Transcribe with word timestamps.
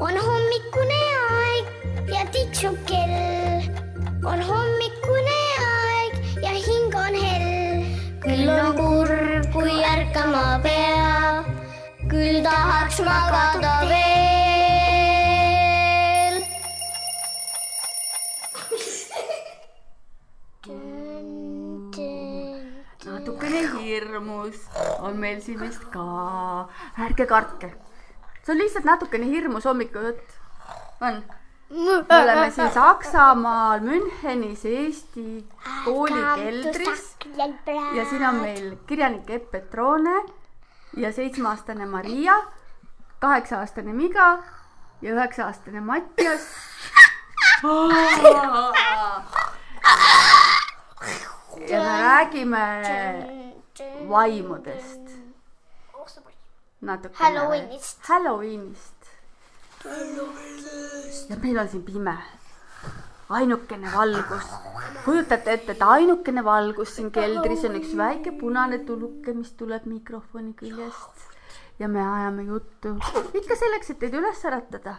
on 0.00 0.14
hommikune 0.14 0.98
aeg 1.28 1.64
ja 2.12 2.22
tiksub 2.32 2.76
kell. 2.86 3.62
on 4.30 4.42
hommikune 4.48 5.38
aeg 5.68 6.12
ja 6.42 6.52
hing 6.66 6.94
on 6.94 7.14
hell. 7.22 7.82
küll 8.22 8.52
on 8.52 8.76
kurb, 8.78 9.48
kui 9.52 9.74
ärkama 9.90 10.44
pea, 10.62 11.42
küll 12.12 12.38
tahaks 12.46 13.00
magada 13.08 13.74
veel. 13.90 13.98
natukene 23.08 23.66
hirmus 23.82 24.58
on 25.02 25.18
meil 25.26 25.42
siin 25.42 25.60
vist 25.66 25.90
ka. 25.90 26.08
ärge 27.08 27.26
kartke. 27.26 27.87
See 28.48 28.54
on 28.54 28.58
lihtsalt 28.58 28.84
natukene 28.84 29.26
hirmus 29.26 29.64
hommikujutt. 29.64 30.30
on? 31.00 31.22
me 32.08 32.22
oleme 32.22 32.50
siin 32.50 32.70
Saksamaal 32.72 33.80
Münchenis 33.80 34.64
Eesti 34.64 35.44
kooli 35.84 36.22
keldris 36.36 37.16
ja 37.94 38.04
siin 38.10 38.24
on 38.28 38.34
meil 38.34 38.76
kirjanik 38.86 39.30
Epp 39.30 39.50
Petrone 39.50 40.24
ja 40.96 41.12
seitsmeaastane 41.12 41.86
Maria, 41.86 42.38
kaheksa-aastane 43.18 43.92
Miga 43.92 44.38
ja 45.02 45.12
üheksa-aastane 45.12 45.80
Mattias. 45.80 46.48
ja 51.68 51.82
me 51.82 52.02
räägime 52.02 52.64
vaimudest 54.08 54.97
natukene. 56.80 57.18
Halloweenist. 57.18 58.02
Halloweenist. 58.08 59.08
ja 61.28 61.36
meil 61.42 61.58
on 61.58 61.68
siin 61.68 61.82
pime. 61.82 62.18
ainukene 63.28 63.90
valgus. 63.94 64.52
kujutate 65.04 65.52
ette, 65.52 65.72
et 65.72 65.82
ainukene 65.82 66.44
valgus 66.44 66.94
siin 66.96 67.10
keldris 67.10 67.64
on 67.68 67.76
üks 67.80 67.96
väike 67.96 68.32
punane 68.40 68.78
tuluke, 68.84 69.34
mis 69.34 69.52
tuleb 69.52 69.86
mikrofoni 69.86 70.54
küljest 70.54 71.28
ja 71.78 71.88
me 71.88 72.00
ajame 72.02 72.42
juttu 72.42 72.94
ikka 73.34 73.56
selleks, 73.56 73.90
et 73.90 73.98
teid 74.02 74.14
üles 74.18 74.44
äratada, 74.48 74.96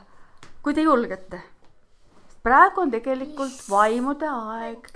kui 0.64 0.74
te 0.74 0.86
julgete. 0.86 1.42
praegu 2.44 2.82
on 2.82 2.92
tegelikult 2.92 3.66
vaimude 3.70 4.30
aeg, 4.30 4.88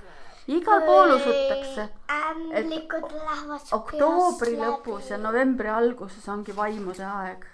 igal 0.46 0.80
pool 0.84 1.14
usutakse, 1.16 1.88
lähevad 2.10 3.72
oktoobri 3.78 4.56
lõpus 4.60 5.10
ja 5.12 5.18
novembri 5.18 5.70
alguses 5.72 6.28
ongi 6.28 6.52
vaimude 6.56 7.04
aeg. 7.04 7.46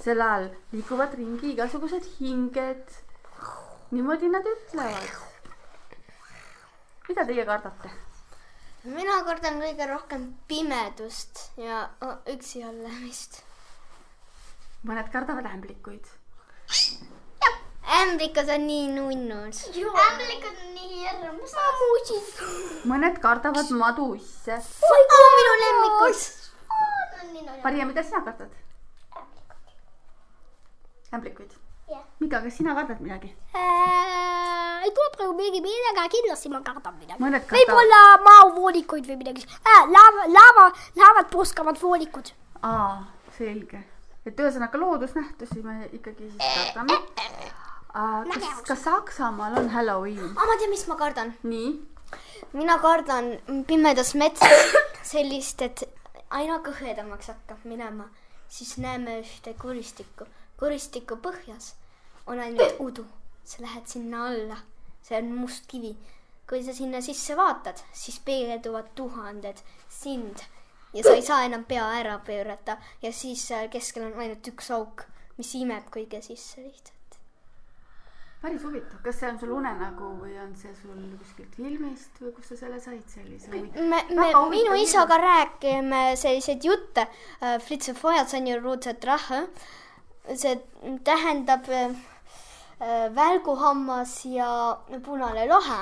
sel 0.00 0.22
ajal 0.22 0.48
liiguvad 0.72 1.14
ringi 1.18 1.52
igasugused 1.52 2.04
hinged. 2.20 2.84
niimoodi 3.90 4.28
nad 4.32 4.46
ütlevad. 4.46 5.10
mida 7.08 7.24
teie 7.24 7.44
kardate? 7.44 7.90
mina 8.84 9.20
kardan 9.24 9.60
kõige 9.60 9.90
rohkem 9.90 10.24
pimedust 10.48 11.50
ja 11.56 11.88
üksi 12.32 12.64
olemist. 12.64 13.42
mõned 14.84 15.12
kardavad 15.12 15.44
ämblikuid. 15.52 16.06
Ämblikud 17.88 18.48
on 18.54 18.66
nii 18.66 18.86
nunnud. 18.94 19.54
ämblikud 20.06 20.56
on 20.62 20.74
nii 20.74 20.88
hirmsad. 20.94 21.60
ammusid. 21.68 22.42
mõned 22.92 23.20
kardavad 23.24 23.70
madusse. 23.82 24.58
oh, 24.90 25.30
minu 25.38 25.54
lemmikud. 25.64 26.26
Maria, 27.64 27.86
mida 27.86 28.02
sina 28.02 28.20
kardad? 28.20 28.52
ämblikuid? 31.14 31.52
Mika, 32.20 32.40
kas 32.44 32.56
sina 32.56 32.74
kardad 32.74 33.00
midagi? 33.00 33.30
Äh, 33.56 34.82
ei 34.84 34.90
tule 34.96 35.10
praegu 35.16 35.34
midagi, 35.36 35.76
aga 35.92 36.08
kindlasti 36.12 36.50
ma 36.52 36.60
kardan 36.62 36.98
midagi. 37.00 37.46
võib-olla 37.54 38.00
maovoolikuid 38.24 39.06
või 39.08 39.16
midagi 39.22 39.46
äh,. 39.46 39.86
laava, 39.94 40.26
laava, 40.34 40.66
laavad 40.96 41.30
puskavad 41.32 41.80
voolikud. 41.82 42.32
aa, 42.62 43.06
selge. 43.38 43.80
et 44.26 44.36
ühesõnaga 44.44 44.80
loodusnähtusi 44.82 45.62
me 45.64 45.88
ikkagi 45.92 46.28
siis 46.28 46.74
kardame. 46.76 47.00
kas, 47.92 48.62
kas 48.66 48.82
Saksamaal 48.84 49.58
on 49.58 49.68
Halloween? 49.68 50.32
aga 50.36 50.46
ma 50.46 50.56
tean, 50.58 50.70
mis 50.70 50.86
ma 50.88 50.96
kardan. 50.96 51.34
nii, 51.42 51.70
mina 52.52 52.78
kardan 52.78 53.30
pimedas 53.66 54.14
metsas 54.14 54.74
sellist, 55.12 55.62
et 55.62 55.84
aina 56.30 56.58
kõhedamaks 56.64 57.32
hakkab 57.32 57.64
minema, 57.64 58.08
siis 58.48 58.76
näeme 58.78 59.20
ühte 59.22 59.54
kuristikku. 59.60 60.28
kuristiku 60.58 61.16
põhjas 61.16 61.74
on 62.26 62.40
ainult 62.40 62.80
udu, 62.86 63.06
sa 63.44 63.62
lähed 63.64 63.86
sinna 63.86 64.26
alla, 64.28 64.60
see 65.02 65.18
on 65.18 65.34
must 65.40 65.66
kivi. 65.66 65.96
kui 66.48 66.62
sa 66.64 66.72
sinna 66.72 67.00
sisse 67.04 67.36
vaatad, 67.36 67.80
siis 67.92 68.20
peegelduvad 68.24 68.94
tuhanded 68.96 69.58
sind 69.92 70.44
ja 70.94 71.02
sa 71.04 71.12
ei 71.16 71.22
saa 71.22 71.44
enam 71.44 71.64
pea 71.64 71.84
ära 72.00 72.18
pöörata 72.24 72.78
ja 73.02 73.12
siis 73.12 73.48
seal 73.48 73.68
keskel 73.68 74.06
on 74.06 74.20
ainult 74.20 74.48
üks 74.48 74.70
auk, 74.72 75.04
mis 75.36 75.52
imeb 75.54 75.90
kõige 75.92 76.22
sisse 76.24 76.62
lihtsalt. 76.62 76.97
Päris 78.42 78.62
huvitav, 78.62 79.00
kas 79.02 79.18
see 79.18 79.30
on 79.32 79.38
sul 79.40 79.52
unenägu 79.56 80.08
või 80.20 80.36
on 80.38 80.52
see 80.58 80.70
sul 80.78 80.98
kuskilt 81.18 81.56
filmist 81.58 82.20
või 82.22 82.32
kust 82.36 82.52
sa 82.52 82.58
selle 82.60 82.78
said 82.80 83.02
sellise? 83.10 83.50
me, 83.50 84.02
me, 84.14 84.28
minu 84.52 84.76
isaga 84.78 85.18
räägime 85.22 86.02
selliseid 86.16 86.64
jutte. 86.64 87.08
Raha. 89.04 89.42
see 90.36 90.54
tähendab 91.04 91.68
äh, 91.68 91.90
äh, 92.80 93.08
välguhammas 93.14 94.24
ja 94.24 94.78
punane 95.04 95.46
lohe. 95.48 95.80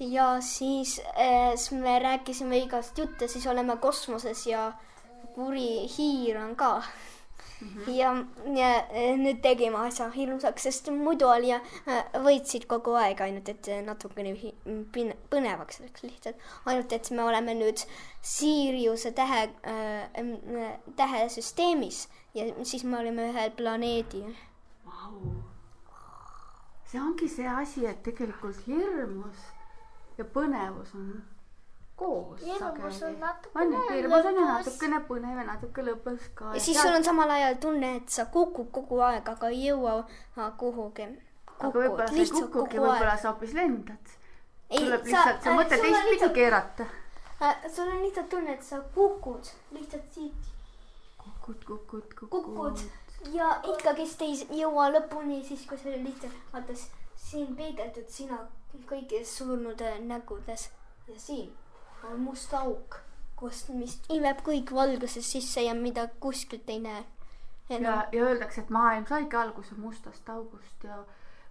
ja 0.00 0.40
siis 0.40 1.00
äh, 1.16 1.56
siis 1.56 1.72
me 1.72 1.98
rääkisime 1.98 2.58
igast 2.58 2.98
jutte, 2.98 3.28
siis 3.28 3.46
oleme 3.46 3.76
kosmoses 3.76 4.46
ja 4.46 4.72
kuri 5.34 5.88
hiir 5.96 6.38
on 6.38 6.56
ka. 6.56 6.82
ja, 7.86 8.10
ja 8.56 8.70
äh, 8.90 9.14
nüüd 9.18 9.40
tegime 9.44 9.78
asja 9.86 10.08
hirmsaks, 10.12 10.66
sest 10.66 10.90
muidu 10.94 11.28
oli 11.28 11.50
ja 11.52 11.60
äh, 11.86 12.02
võitsid 12.24 12.66
kogu 12.70 12.96
aeg, 12.98 13.20
ainult 13.24 13.48
et 13.52 13.68
äh, 13.72 13.80
natukene 13.84 14.34
põnevaks 15.32 15.80
läks 15.84 16.04
lihtsalt. 16.06 16.44
ainult 16.64 16.92
et 16.92 17.10
me 17.10 17.24
oleme 17.24 17.56
nüüd 17.58 17.84
Siriuse 18.24 19.12
tähe 19.16 19.42
äh,, 19.68 20.78
tähesüsteemis 20.96 22.08
ja 22.34 22.48
siis 22.64 22.84
me 22.84 22.98
olime 22.98 23.30
ühel 23.32 23.52
planeedil. 23.56 24.32
Vau. 24.84 25.34
see 26.90 27.00
ongi 27.00 27.28
see 27.28 27.48
asi, 27.48 27.86
et 27.86 28.02
tegelikult 28.06 28.66
hirmus 28.66 29.46
ja 30.18 30.24
põnevus 30.24 30.92
on 30.94 31.08
koos. 31.96 32.40
Hirmus 32.42 33.02
on 33.54 33.72
ju, 33.72 33.80
hirmus 33.90 34.24
on 34.26 34.34
ju 34.34 34.46
natukene 34.46 35.00
põnev 35.08 35.38
ja 35.38 35.44
natuke 35.46 35.84
lõbus 35.86 36.26
ka. 36.34 36.50
ja 36.54 36.62
siis 36.62 36.80
sul 36.80 36.94
on 36.94 37.04
samal 37.06 37.30
ajal 37.30 37.60
tunne, 37.62 37.92
et 38.00 38.10
sa 38.16 38.26
kukud 38.34 38.70
kogu 38.74 38.98
aeg, 39.08 39.28
aga 39.34 39.50
ei 39.52 39.68
jõua 39.68 39.94
äh, 40.00 40.50
kuhugi. 40.58 41.06
aga 41.58 41.70
võib-olla 41.78 42.08
sa 42.10 42.18
ei 42.18 42.32
kukugi, 42.32 42.82
võib-olla 42.82 43.14
sa 43.22 43.30
hoopis 43.30 43.54
lendad. 43.60 44.12
tuleb 44.74 45.06
lihtsalt, 45.06 45.46
sa 45.46 45.54
mõtled 45.60 45.86
teistpidi 45.86 46.32
keerata. 46.40 46.88
äh, 47.40 47.64
sul 47.68 47.86
on 47.86 48.02
lihtsalt 48.02 48.28
tunne, 48.34 48.58
et 48.58 48.66
sa 48.66 48.82
kukud 48.98 49.54
lihtsalt 49.78 50.18
siit, 50.18 50.52
kukud, 51.22 51.64
kukud, 51.70 52.14
kukud 52.18 52.50
kukud. 52.50 52.86
ja 53.38 53.54
ikkagist 53.76 54.22
ei 54.26 54.60
jõua 54.64 54.90
lõpuni, 54.98 55.42
siis 55.46 55.66
kui 55.70 55.78
sa 55.78 55.94
lihtsalt 55.94 56.52
vaata 56.52 56.74
siin 57.24 57.54
peegeldud 57.56 58.10
sina 58.10 58.42
kõikides 58.90 59.38
surnude 59.38 59.98
nägudes 60.02 60.72
ja 61.06 61.20
siin 61.20 61.52
on 62.12 62.20
must 62.20 62.54
auk, 62.54 62.96
kust, 63.36 63.68
mis 63.68 63.98
imeb 64.14 64.40
kõik 64.46 64.72
valguses 64.74 65.26
sisse 65.32 65.62
ja 65.64 65.74
mida 65.74 66.08
kuskilt 66.20 66.68
ei 66.70 66.80
näe. 66.80 67.04
ja, 67.68 67.78
ja 68.12 68.24
öeldakse, 68.24 68.60
et 68.60 68.70
maailm 68.70 69.06
saigi 69.08 69.36
alguse 69.36 69.74
mustast 69.78 70.28
august 70.28 70.84
ja 70.84 70.98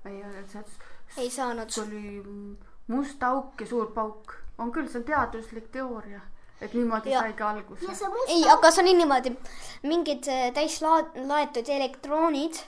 või 0.06 0.20
öeldakse, 0.24 0.60
et 0.60 1.18
ei 1.18 1.30
saanud 1.30 1.70
see 1.72 1.84
oli 1.84 2.58
must 2.88 3.24
auk 3.24 3.62
ja 3.62 3.68
suur 3.68 3.92
pauk. 3.96 4.36
on 4.58 4.72
küll, 4.72 4.88
see 4.88 5.00
on 5.02 5.04
teaduslik 5.08 5.72
teooria, 5.72 6.22
et 6.62 6.74
niimoodi 6.74 7.10
Ja- 7.12 7.22
saigi 7.22 7.44
alguse. 7.44 7.86
ei, 8.28 8.44
aga 8.50 8.72
see 8.72 8.84
on 8.84 8.98
niimoodi, 8.98 9.36
mingid 9.84 10.28
äh, 10.28 10.52
täislaetud 10.54 11.70
elektroonid 11.70 12.60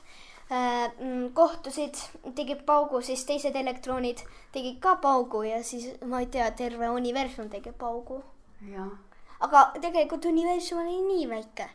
kohtusid, 1.33 1.97
tegid 2.37 2.61
paugu, 2.65 3.01
siis 3.01 3.23
teised 3.25 3.55
elektroonid 3.57 4.21
tegid 4.53 4.77
ka 4.81 4.95
paugu 5.01 5.41
ja 5.43 5.63
siis 5.63 5.87
ma 6.05 6.21
ei 6.21 6.29
tea, 6.31 6.51
terve 6.51 6.89
universum 6.89 7.49
tegi 7.49 7.71
paugu. 7.71 8.21
aga 9.39 9.71
tegelikult 9.81 10.25
universum 10.25 10.83
oli 10.83 11.01
nii 11.01 11.29
väike. 11.29 11.69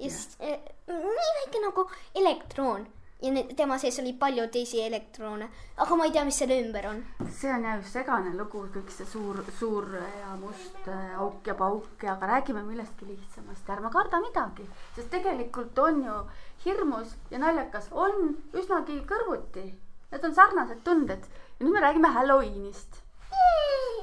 siis 0.00 0.38
äh, 0.40 0.58
nii 0.88 1.32
väike 1.40 1.60
nagu 1.60 1.88
elektroon 2.14 2.86
ja 3.22 3.32
tema 3.56 3.78
sees 3.78 3.98
oli 4.02 4.12
palju 4.20 4.44
teisi 4.52 4.82
elektrone, 4.84 5.48
aga 5.76 5.96
ma 5.96 6.04
ei 6.04 6.12
tea, 6.12 6.24
mis 6.28 6.36
selle 6.42 6.58
ümber 6.60 6.88
on. 6.90 6.98
see 7.32 7.52
on 7.52 7.64
jah 7.64 7.80
segane 7.92 8.34
lugu, 8.36 8.66
kõik 8.74 8.90
see 8.92 9.08
suur, 9.08 9.40
suur 9.58 9.88
ja 9.96 10.34
must 10.40 10.90
äh, 10.92 11.16
auk 11.20 11.46
ja 11.48 11.54
pauk 11.56 12.04
ja, 12.04 12.16
aga 12.16 12.28
räägime 12.34 12.64
millestki 12.66 13.08
lihtsamast, 13.08 13.70
ärme 13.72 13.90
karda 13.92 14.20
midagi, 14.20 14.68
sest 14.96 15.10
tegelikult 15.14 15.78
on 15.78 16.02
ju 16.04 16.18
hirmus 16.66 17.16
ja 17.30 17.40
naljakas 17.40 17.88
on 17.92 18.36
üsnagi 18.52 19.00
kõrvuti. 19.08 19.70
Need 20.12 20.24
on 20.24 20.34
sarnased 20.36 20.84
tunded 20.84 21.24
ja 21.24 21.64
nüüd 21.64 21.74
me 21.74 21.82
räägime 21.82 22.12
Halloweenist. 22.14 23.02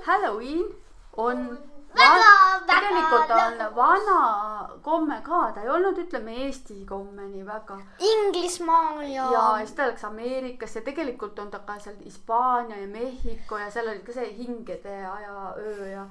Halloween 0.04 0.66
on 1.18 1.46
väga 1.96 2.43
tegelikult 2.68 3.32
on 3.38 3.62
vana 3.76 4.20
komme 4.82 5.20
ka, 5.26 5.40
ta 5.56 5.64
ei 5.64 5.70
olnud, 5.70 5.98
ütleme 6.04 6.36
Eesti 6.46 6.82
komme 6.90 7.28
nii 7.28 7.46
väga. 7.48 7.78
Inglismaal 8.10 9.02
ja, 9.08 9.28
ja 9.32 9.46
siis 9.62 9.76
ta 9.78 9.88
läks 9.90 10.06
Ameerikasse, 10.08 10.84
tegelikult 10.86 11.40
on 11.40 11.52
ta 11.54 11.62
ka 11.66 11.78
seal 11.84 11.98
Hispaania 12.04 12.80
ja 12.82 12.88
Mehhiko 12.88 13.60
ja 13.62 13.70
seal 13.74 13.92
oli 13.92 14.04
ka 14.06 14.16
see 14.16 14.30
hingede 14.38 14.96
aja 15.08 15.54
öö 15.58 15.90
ja, 15.92 16.08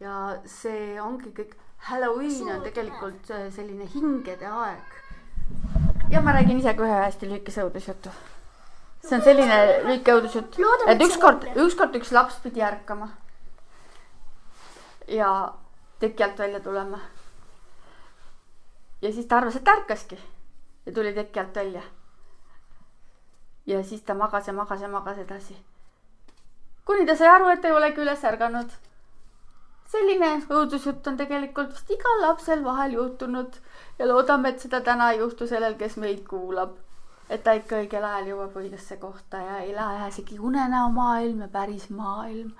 ja 0.00 0.16
see 0.48 0.96
ongi 1.02 1.32
kõik, 1.36 1.54
Halloween 1.90 2.50
on 2.56 2.64
tegelikult 2.64 3.30
selline 3.54 3.86
hingede 3.94 4.46
aeg. 4.46 4.98
ja 6.10 6.20
ma 6.20 6.34
räägin 6.36 6.58
ise 6.60 6.74
ka 6.74 6.84
ühe 6.84 6.98
hästi 7.04 7.30
lühikese 7.30 7.64
õudusjutu. 7.64 8.12
see 9.06 9.16
on 9.16 9.24
selline 9.24 9.62
lühike 9.86 10.18
õudusjutt, 10.18 10.60
et 10.88 11.08
ükskord, 11.08 11.48
ükskord 11.56 11.96
üks 11.96 12.12
laps 12.12 12.36
pidi 12.44 12.60
ärkama. 12.60 13.08
Ja 15.08 15.30
teki 16.00 16.24
alt 16.24 16.38
välja 16.38 16.60
tulema. 16.60 16.98
ja 19.02 19.12
siis 19.12 19.26
ta 19.26 19.36
arvas, 19.36 19.56
et 19.56 19.68
ärkaski 19.68 20.18
ja 20.86 20.92
tuli 20.92 21.12
teki 21.12 21.40
alt 21.40 21.56
välja. 21.56 21.82
ja 23.66 23.82
siis 23.84 24.02
ta 24.02 24.14
magas 24.14 24.46
ja 24.46 24.52
magas 24.52 24.80
ja 24.80 24.88
magas 24.88 25.18
edasi. 25.18 25.56
kuni 26.84 27.06
ta 27.06 27.16
sai 27.16 27.28
aru, 27.28 27.48
et 27.48 27.64
ei 27.64 27.72
olegi 27.72 28.00
üles 28.00 28.24
ärganud. 28.24 28.70
selline 29.92 30.30
õudusjutt 30.48 31.06
on 31.06 31.16
tegelikult 31.16 31.74
vist 31.74 31.90
igal 31.90 32.22
lapsel 32.22 32.64
vahel 32.64 32.92
juhtunud 32.92 33.58
ja 33.98 34.08
loodame, 34.08 34.48
et 34.48 34.60
seda 34.60 34.80
täna 34.80 35.10
ei 35.10 35.18
juhtu 35.18 35.46
sellel, 35.46 35.74
kes 35.74 35.96
meid 35.96 36.24
kuulab. 36.28 36.78
et 37.28 37.42
ta 37.44 37.52
ikka 37.52 37.76
õigel 37.82 38.04
ajal 38.04 38.32
jõuab 38.32 38.56
õigesse 38.56 38.96
kohta 38.96 39.36
ja 39.36 39.58
ei 39.58 39.74
lähe 39.74 40.08
isegi 40.08 40.38
unenäo 40.38 40.88
maailm 40.88 41.40
ja 41.40 41.48
päris 41.48 41.90
maailm. 41.90 42.56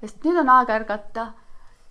sest 0.00 0.24
nüüd 0.24 0.40
on 0.40 0.48
aeg 0.58 0.70
ärgata 0.70 1.32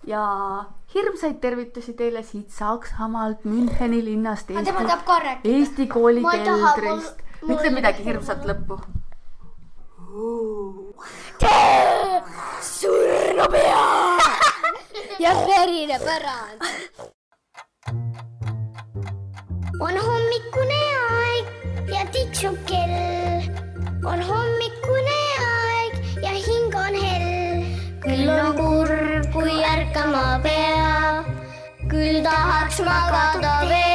ja 0.06 0.64
hirmsaid 0.94 1.40
tervitusi 1.40 1.94
teile 1.98 2.22
siit 2.22 2.50
Saksamaalt 2.50 3.44
Müncheni 3.44 4.04
linnast 4.04 4.50
Eesti. 4.50 4.74
Eesti 5.44 5.86
kooli 5.86 6.22
keldrist. 6.22 7.24
ütle 7.48 7.70
midagi 7.70 8.04
hirmsat 8.04 8.44
lõppu. 8.48 8.78
surnupea. 12.60 13.84
ja 15.18 15.34
verine 15.48 15.98
pärand. 16.04 16.60
on 19.80 20.00
hommikune 20.06 20.80
aeg 21.10 21.46
ja 21.92 22.06
tiksub 22.12 22.56
kell. 22.66 23.52
on 24.04 24.22
hommikune 24.30 25.23
kurb, 32.24 32.70
kui 32.76 32.86
ärkama 32.86 33.93